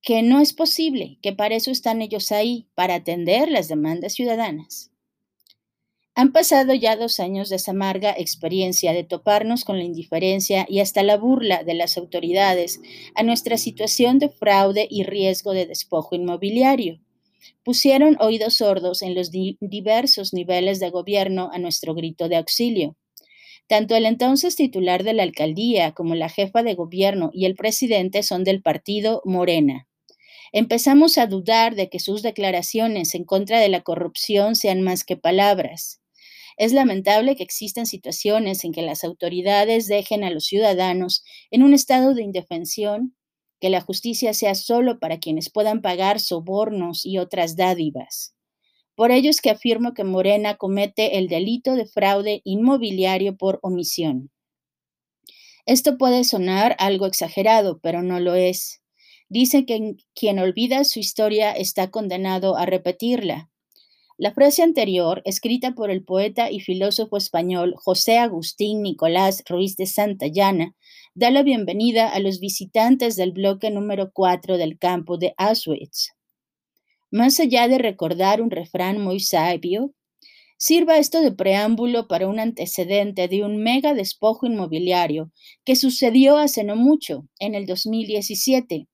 que 0.00 0.22
no 0.22 0.38
es 0.38 0.52
posible, 0.52 1.18
que 1.22 1.32
para 1.32 1.56
eso 1.56 1.72
están 1.72 2.02
ellos 2.02 2.30
ahí, 2.30 2.68
para 2.76 2.94
atender 2.94 3.50
las 3.50 3.66
demandas 3.66 4.12
ciudadanas. 4.12 4.92
Han 6.14 6.30
pasado 6.30 6.72
ya 6.74 6.94
dos 6.94 7.18
años 7.18 7.48
de 7.48 7.56
esa 7.56 7.72
amarga 7.72 8.14
experiencia 8.16 8.92
de 8.92 9.02
toparnos 9.02 9.64
con 9.64 9.78
la 9.78 9.84
indiferencia 9.84 10.66
y 10.68 10.78
hasta 10.78 11.02
la 11.02 11.16
burla 11.16 11.64
de 11.64 11.74
las 11.74 11.98
autoridades 11.98 12.80
a 13.16 13.24
nuestra 13.24 13.58
situación 13.58 14.20
de 14.20 14.28
fraude 14.28 14.86
y 14.88 15.02
riesgo 15.02 15.52
de 15.52 15.66
despojo 15.66 16.14
inmobiliario. 16.14 17.00
Pusieron 17.62 18.16
oídos 18.20 18.54
sordos 18.54 19.02
en 19.02 19.14
los 19.14 19.30
diversos 19.30 20.32
niveles 20.32 20.80
de 20.80 20.90
gobierno 20.90 21.50
a 21.52 21.58
nuestro 21.58 21.94
grito 21.94 22.28
de 22.28 22.36
auxilio. 22.36 22.96
Tanto 23.66 23.96
el 23.96 24.04
entonces 24.04 24.56
titular 24.56 25.04
de 25.04 25.14
la 25.14 25.22
alcaldía 25.22 25.92
como 25.92 26.14
la 26.14 26.28
jefa 26.28 26.62
de 26.62 26.74
gobierno 26.74 27.30
y 27.32 27.46
el 27.46 27.54
presidente 27.54 28.22
son 28.22 28.44
del 28.44 28.60
partido 28.60 29.22
Morena. 29.24 29.88
Empezamos 30.52 31.18
a 31.18 31.26
dudar 31.26 31.74
de 31.74 31.88
que 31.88 31.98
sus 31.98 32.22
declaraciones 32.22 33.14
en 33.14 33.24
contra 33.24 33.58
de 33.58 33.68
la 33.68 33.80
corrupción 33.80 34.54
sean 34.54 34.82
más 34.82 35.02
que 35.02 35.16
palabras. 35.16 36.00
Es 36.56 36.72
lamentable 36.72 37.34
que 37.34 37.42
existan 37.42 37.86
situaciones 37.86 38.64
en 38.64 38.72
que 38.72 38.82
las 38.82 39.02
autoridades 39.02 39.88
dejen 39.88 40.22
a 40.22 40.30
los 40.30 40.44
ciudadanos 40.44 41.24
en 41.50 41.62
un 41.64 41.74
estado 41.74 42.14
de 42.14 42.22
indefensión, 42.22 43.16
que 43.64 43.70
la 43.70 43.80
justicia 43.80 44.34
sea 44.34 44.54
solo 44.54 44.98
para 44.98 45.18
quienes 45.18 45.48
puedan 45.48 45.80
pagar 45.80 46.20
sobornos 46.20 47.06
y 47.06 47.16
otras 47.16 47.56
dádivas. 47.56 48.34
Por 48.94 49.10
ello 49.10 49.30
es 49.30 49.40
que 49.40 49.48
afirmo 49.48 49.94
que 49.94 50.04
Morena 50.04 50.56
comete 50.56 51.16
el 51.16 51.28
delito 51.28 51.74
de 51.74 51.86
fraude 51.86 52.42
inmobiliario 52.44 53.38
por 53.38 53.60
omisión. 53.62 54.30
Esto 55.64 55.96
puede 55.96 56.24
sonar 56.24 56.76
algo 56.78 57.06
exagerado, 57.06 57.78
pero 57.78 58.02
no 58.02 58.20
lo 58.20 58.34
es. 58.34 58.82
Dice 59.30 59.64
que 59.64 59.96
quien 60.14 60.40
olvida 60.40 60.84
su 60.84 60.98
historia 60.98 61.52
está 61.52 61.90
condenado 61.90 62.58
a 62.58 62.66
repetirla. 62.66 63.48
La 64.18 64.34
frase 64.34 64.62
anterior, 64.62 65.22
escrita 65.24 65.72
por 65.72 65.90
el 65.90 66.04
poeta 66.04 66.50
y 66.50 66.60
filósofo 66.60 67.16
español 67.16 67.76
José 67.78 68.18
Agustín 68.18 68.82
Nicolás 68.82 69.42
Ruiz 69.48 69.74
de 69.76 69.86
Santayana, 69.86 70.74
da 71.16 71.30
la 71.30 71.44
bienvenida 71.44 72.08
a 72.08 72.18
los 72.18 72.40
visitantes 72.40 73.14
del 73.14 73.30
bloque 73.30 73.70
número 73.70 74.10
4 74.12 74.58
del 74.58 74.80
campo 74.80 75.16
de 75.16 75.32
Auschwitz. 75.36 76.10
Más 77.12 77.38
allá 77.38 77.68
de 77.68 77.78
recordar 77.78 78.42
un 78.42 78.50
refrán 78.50 79.00
muy 79.00 79.20
sabio, 79.20 79.94
sirva 80.58 80.98
esto 80.98 81.20
de 81.20 81.30
preámbulo 81.30 82.08
para 82.08 82.26
un 82.26 82.40
antecedente 82.40 83.28
de 83.28 83.44
un 83.44 83.62
mega 83.62 83.94
despojo 83.94 84.46
inmobiliario 84.46 85.30
que 85.64 85.76
sucedió 85.76 86.36
hace 86.36 86.64
no 86.64 86.74
mucho, 86.74 87.28
en 87.38 87.54
el 87.54 87.66
2017, 87.66 88.88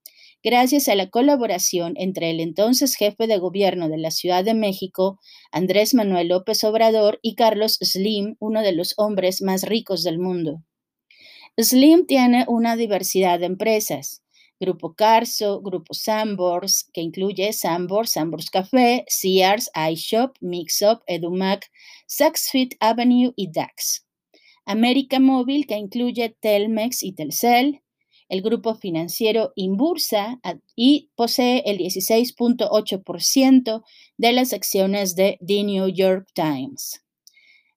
gracias 0.44 0.88
a 0.88 0.96
la 0.96 1.08
colaboración 1.08 1.94
entre 1.96 2.28
el 2.28 2.40
entonces 2.40 2.96
jefe 2.96 3.28
de 3.28 3.38
gobierno 3.38 3.88
de 3.88 3.96
la 3.96 4.10
Ciudad 4.10 4.44
de 4.44 4.52
México, 4.52 5.18
Andrés 5.52 5.94
Manuel 5.94 6.28
López 6.28 6.64
Obrador, 6.64 7.18
y 7.22 7.34
Carlos 7.34 7.78
Slim, 7.80 8.36
uno 8.40 8.60
de 8.60 8.72
los 8.72 8.92
hombres 8.98 9.40
más 9.40 9.62
ricos 9.62 10.02
del 10.02 10.18
mundo. 10.18 10.62
Slim 11.58 12.06
tiene 12.06 12.44
una 12.48 12.76
diversidad 12.76 13.40
de 13.40 13.46
empresas, 13.46 14.22
Grupo 14.60 14.94
Carso, 14.94 15.60
Grupo 15.62 15.94
Sambors, 15.94 16.88
que 16.92 17.00
incluye 17.00 17.52
Sambors, 17.52 18.12
Sambors 18.12 18.50
Café, 18.50 19.04
Sears, 19.08 19.68
iShop, 19.90 20.36
Mixup, 20.40 21.00
Edumac, 21.06 21.68
Saks 22.06 22.52
Avenue 22.78 23.32
y 23.36 23.50
Dax. 23.50 24.06
América 24.66 25.18
Móvil, 25.18 25.66
que 25.66 25.76
incluye 25.76 26.36
Telmex 26.40 27.02
y 27.02 27.12
Telcel, 27.12 27.80
el 28.28 28.42
grupo 28.42 28.74
financiero 28.74 29.52
Inbursa 29.56 30.38
y 30.76 31.10
posee 31.16 31.62
el 31.66 31.78
16.8% 31.78 33.82
de 34.18 34.32
las 34.32 34.52
acciones 34.52 35.14
de 35.16 35.38
The 35.44 35.64
New 35.64 35.88
York 35.88 36.28
Times. 36.34 37.02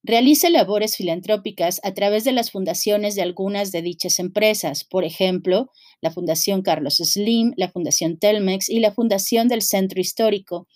Realiza 0.05 0.49
labores 0.49 0.97
filantrópicas 0.97 1.79
a 1.81 1.93
través 1.93 2.25
de 2.25 2.33
las 2.33 2.51
fundaciones 2.51 3.15
de 3.15 3.21
algunas 3.21 3.71
de 3.71 3.81
dichas 3.81 4.19
empresas, 4.19 4.83
por 4.83 5.05
ejemplo, 5.05 5.69
la 6.01 6.11
Fundación 6.11 6.61
Carlos 6.61 6.97
Slim, 6.97 7.53
la 7.55 7.71
Fundación 7.71 8.19
Telmex 8.19 8.67
y 8.67 8.81
la 8.81 8.91
Fundación 8.91 9.47
del 9.47 9.61
Centro 9.61 10.01
Histórico, 10.01 10.67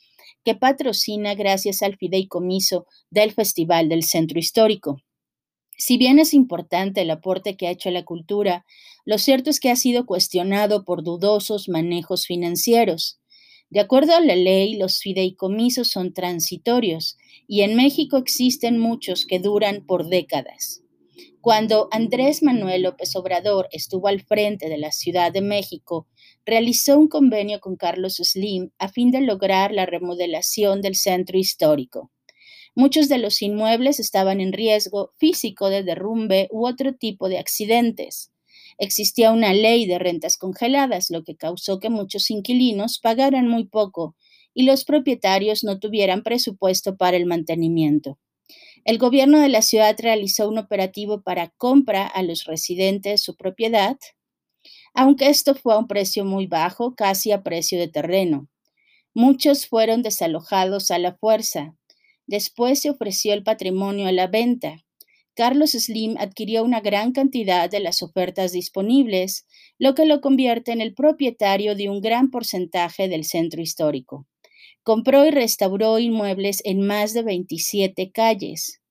que 0.46 0.56
patrocina 0.56 1.36
gracias 1.36 1.82
al 1.82 1.98
fideicomiso 1.98 2.86
del 3.10 3.34
Festival 3.34 3.90
del 3.90 4.04
Centro 4.04 4.40
Histórico. 4.40 5.02
Si 5.78 5.98
bien 5.98 6.20
es 6.20 6.34
importante 6.34 7.02
el 7.02 7.12
aporte 7.12 7.58
que 7.58 7.68
ha 7.68 7.72
hecho 7.72 7.90
a 7.90 7.92
la 7.92 8.06
cultura, 8.06 8.66
lo 9.04 9.18
cierto 9.18 9.50
es 9.50 9.60
que 9.60 9.70
ha 9.70 9.76
sido 9.76 10.06
cuestionado 10.06 10.86
por 10.86 11.04
dudosos 11.04 11.68
manejos 11.68 12.26
financieros. 12.26 13.20
De 13.70 13.82
acuerdo 13.82 14.16
a 14.16 14.22
la 14.22 14.36
ley, 14.36 14.78
los 14.78 15.00
fideicomisos 15.00 15.90
son 15.90 16.14
transitorios 16.14 17.18
y 17.48 17.62
en 17.62 17.76
México 17.76 18.16
existen 18.16 18.78
muchos 18.78 19.26
que 19.26 19.40
duran 19.40 19.86
por 19.86 20.08
décadas. 20.08 20.82
Cuando 21.42 21.90
Andrés 21.92 22.44
Manuel 22.44 22.84
López 22.84 23.16
Obrador 23.18 23.68
estuvo 23.72 24.08
al 24.08 24.22
frente 24.22 24.70
de 24.70 24.78
la 24.78 24.92
Ciudad 24.92 25.34
de 25.34 25.42
México, 25.42 26.08
realizó 26.46 26.98
un 26.98 27.10
convenio 27.10 27.60
con 27.60 27.76
Carlos 27.76 28.16
Slim 28.16 28.72
a 28.80 28.88
fin 28.88 29.12
de 29.12 29.22
lograr 29.22 29.74
la 29.74 29.86
remodelación 29.86 30.82
del 30.82 30.96
centro 30.96 31.38
histórico. 31.38 32.12
Muchos 32.74 33.10
de 33.10 33.18
los 33.18 33.42
inmuebles 33.42 34.00
estaban 34.00 34.40
en 34.40 34.54
riesgo 34.54 35.12
físico 35.18 35.70
de 35.70 35.84
derrumbe 35.84 36.48
u 36.52 36.68
otro 36.68 36.94
tipo 36.96 37.28
de 37.28 37.38
accidentes 37.38 38.32
existía 38.78 39.32
una 39.32 39.54
ley 39.54 39.86
de 39.86 40.00
rentas 40.00 40.38
congeladas, 40.38 41.10
lo 41.10 41.24
que 41.24 41.36
causó 41.36 41.80
que 41.80 41.90
muchos 41.90 42.30
inquilinos 42.30 43.00
pagaran 43.00 43.48
muy 43.48 43.66
poco 43.66 44.16
y 44.54 44.64
los 44.64 44.86
propietarios 44.86 45.64
no 45.64 45.80
tuvieran 45.80 46.24
presupuesto 46.24 46.98
para 46.98 47.18
el 47.18 47.26
mantenimiento. 47.26 48.18
El 48.86 48.98
gobierno 48.98 49.40
de 49.40 49.50
la 49.50 49.62
ciudad 49.62 49.96
realizó 50.00 50.48
un 50.48 50.58
operativo 50.58 51.22
para 51.22 51.50
compra 51.58 52.08
a 52.08 52.24
los 52.24 52.46
residentes 52.46 53.22
su 53.22 53.36
propiedad, 53.36 53.98
aunque 54.94 55.28
esto 55.28 55.54
fue 55.54 55.74
a 55.74 55.78
un 55.78 55.88
precio 55.88 56.26
muy 56.26 56.48
bajo, 56.48 56.96
casi 56.96 57.32
a 57.32 57.44
precio 57.44 57.78
de 57.78 57.88
terreno. 57.88 58.48
Muchos 59.14 59.68
fueron 59.68 60.04
desalojados 60.04 60.90
a 60.90 61.00
la 61.00 61.16
fuerza. 61.16 61.76
Después 62.26 62.82
se 62.82 62.90
ofreció 62.90 63.34
el 63.34 63.44
patrimonio 63.44 64.08
a 64.08 64.12
la 64.12 64.28
venta. 64.28 64.86
Carlos 65.38 65.74
Slim 65.74 66.16
adquirió 66.18 66.64
una 66.64 66.82
gran 66.82 67.12
cantidad 67.12 67.70
de 67.70 67.80
las 67.80 68.02
ofertas 68.02 68.54
disponibles, 68.54 69.46
lo 69.78 69.94
que 69.94 70.08
lo 70.08 70.20
convierte 70.20 70.72
en 70.72 70.82
el 70.82 70.96
propietario 70.96 71.76
de 71.76 71.90
un 71.90 72.02
gran 72.02 72.32
porcentaje 72.32 73.08
del 73.08 73.24
centro 73.24 73.62
histórico. 73.62 74.26
Compró 74.82 75.28
y 75.28 75.30
restauró 75.30 76.00
inmuebles 76.00 76.62
en 76.66 76.82
más 76.82 77.14
de 77.14 77.22
27 77.22 78.10
calles. 78.12 78.82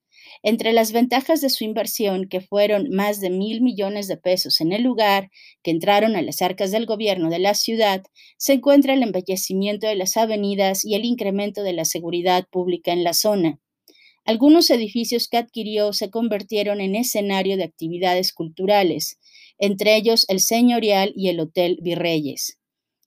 Entre 0.44 0.72
las 0.72 0.92
ventajas 0.92 1.40
de 1.40 1.50
su 1.50 1.64
inversión, 1.64 2.28
que 2.28 2.40
fueron 2.40 2.90
más 2.90 3.20
de 3.20 3.30
mil 3.30 3.60
millones 3.60 4.06
de 4.06 4.16
pesos 4.16 4.60
en 4.60 4.70
el 4.70 4.84
lugar, 4.84 5.30
que 5.64 5.72
entraron 5.72 6.14
a 6.14 6.22
las 6.22 6.42
arcas 6.42 6.70
del 6.70 6.86
gobierno 6.86 7.28
de 7.28 7.40
la 7.40 7.54
ciudad, 7.54 8.04
se 8.38 8.52
encuentra 8.52 8.94
el 8.94 9.02
embellecimiento 9.02 9.88
de 9.88 9.96
las 9.96 10.16
avenidas 10.16 10.84
y 10.84 10.94
el 10.94 11.06
incremento 11.06 11.64
de 11.64 11.72
la 11.72 11.84
seguridad 11.84 12.46
pública 12.48 12.92
en 12.92 13.02
la 13.02 13.14
zona. 13.14 13.58
Algunos 14.26 14.70
edificios 14.70 15.28
que 15.28 15.36
adquirió 15.36 15.92
se 15.92 16.10
convirtieron 16.10 16.80
en 16.80 16.96
escenario 16.96 17.56
de 17.56 17.62
actividades 17.62 18.32
culturales, 18.32 19.20
entre 19.56 19.94
ellos 19.94 20.26
el 20.28 20.40
Señorial 20.40 21.12
y 21.14 21.28
el 21.28 21.38
Hotel 21.38 21.78
Virreyes. 21.80 22.58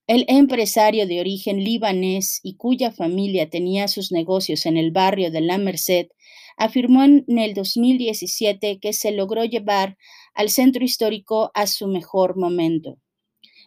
El 0.08 0.24
empresario 0.30 1.08
de 1.08 1.20
origen 1.20 1.62
libanés 1.62 2.40
y 2.42 2.56
cuya 2.56 2.92
familia 2.92 3.50
tenía 3.50 3.90
sus 3.90 4.14
negocios 4.14 4.66
en 4.66 4.78
el 4.78 4.92
barrio 4.92 5.30
de 5.30 5.42
La 5.42 5.58
Merced, 5.58 6.08
afirmó 6.56 7.04
en 7.04 7.26
el 7.28 7.54
2017 7.54 8.80
que 8.80 8.94
se 8.94 9.12
logró 9.12 9.44
llevar 9.44 9.98
al 10.34 10.50
centro 10.50 10.86
histórico 10.86 11.52
a 11.54 11.68
su 11.68 11.88
mejor 11.88 12.38
momento. 12.38 12.98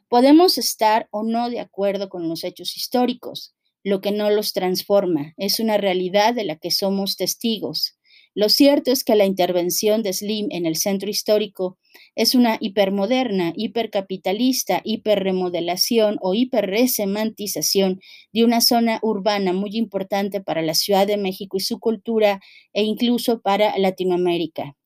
Podemos 0.08 0.56
estar 0.56 1.06
o 1.10 1.22
no 1.22 1.50
de 1.50 1.60
acuerdo 1.60 2.08
con 2.08 2.30
los 2.30 2.44
hechos 2.44 2.78
históricos, 2.78 3.54
lo 3.84 4.00
que 4.00 4.12
no 4.12 4.30
los 4.30 4.52
transforma, 4.52 5.34
es 5.36 5.60
una 5.60 5.76
realidad 5.76 6.34
de 6.34 6.44
la 6.44 6.56
que 6.56 6.70
somos 6.70 7.16
testigos. 7.16 7.96
Lo 8.34 8.48
cierto 8.48 8.92
es 8.92 9.04
que 9.04 9.14
la 9.14 9.26
intervención 9.26 10.02
de 10.02 10.12
Slim 10.14 10.48
en 10.50 10.64
el 10.64 10.76
centro 10.76 11.10
histórico 11.10 11.78
es 12.14 12.34
una 12.34 12.56
hipermoderna, 12.60 13.52
hipercapitalista, 13.54 14.80
hiperremodelación 14.84 16.18
o 16.22 16.32
hiperresemantización 16.32 18.00
de 18.32 18.44
una 18.44 18.62
zona 18.62 19.00
urbana 19.02 19.52
muy 19.52 19.76
importante 19.76 20.40
para 20.40 20.62
la 20.62 20.72
Ciudad 20.72 21.06
de 21.06 21.18
México 21.18 21.58
y 21.58 21.60
su 21.60 21.78
cultura 21.78 22.40
e 22.72 22.84
incluso 22.84 23.42
para 23.42 23.76
Latinoamérica. 23.76 24.76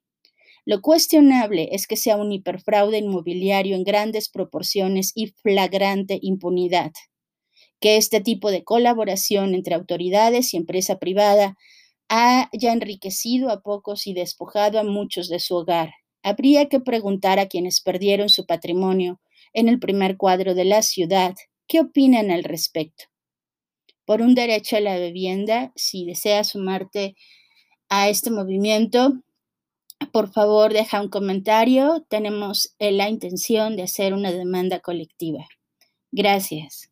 Lo 0.64 0.80
cuestionable 0.80 1.68
es 1.70 1.86
que 1.86 1.96
sea 1.96 2.16
un 2.16 2.32
hiperfraude 2.32 2.98
inmobiliario 2.98 3.76
en 3.76 3.84
grandes 3.84 4.28
proporciones 4.28 5.12
y 5.14 5.28
flagrante 5.28 6.18
impunidad 6.20 6.90
que 7.80 7.96
este 7.96 8.20
tipo 8.20 8.50
de 8.50 8.64
colaboración 8.64 9.54
entre 9.54 9.74
autoridades 9.74 10.54
y 10.54 10.56
empresa 10.56 10.98
privada 10.98 11.56
haya 12.08 12.72
enriquecido 12.72 13.50
a 13.50 13.60
pocos 13.60 14.06
y 14.06 14.14
despojado 14.14 14.78
a 14.78 14.84
muchos 14.84 15.28
de 15.28 15.40
su 15.40 15.56
hogar. 15.56 15.94
Habría 16.22 16.68
que 16.68 16.80
preguntar 16.80 17.38
a 17.38 17.46
quienes 17.46 17.80
perdieron 17.80 18.28
su 18.28 18.46
patrimonio 18.46 19.20
en 19.52 19.68
el 19.68 19.78
primer 19.78 20.16
cuadro 20.16 20.54
de 20.54 20.64
la 20.64 20.82
ciudad 20.82 21.34
qué 21.66 21.80
opinan 21.80 22.30
al 22.30 22.44
respecto. 22.44 23.04
Por 24.04 24.22
un 24.22 24.34
derecho 24.34 24.76
a 24.76 24.80
la 24.80 24.98
vivienda, 24.98 25.72
si 25.74 26.04
deseas 26.04 26.50
sumarte 26.50 27.16
a 27.88 28.08
este 28.08 28.30
movimiento, 28.30 29.14
por 30.12 30.32
favor 30.32 30.72
deja 30.72 31.00
un 31.00 31.08
comentario. 31.08 32.04
Tenemos 32.08 32.74
la 32.78 33.08
intención 33.08 33.76
de 33.76 33.82
hacer 33.82 34.14
una 34.14 34.30
demanda 34.30 34.80
colectiva. 34.80 35.46
Gracias. 36.12 36.90